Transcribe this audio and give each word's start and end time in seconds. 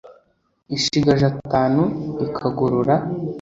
Ishigaje 0.77 1.25
atanu 1.33 1.83
ikagorora!" 2.25 2.95